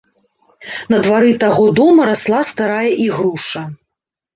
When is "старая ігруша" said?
2.51-3.61